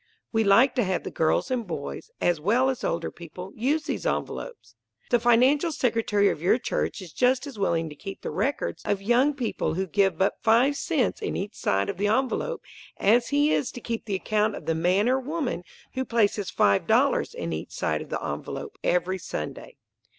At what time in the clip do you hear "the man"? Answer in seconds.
14.65-15.07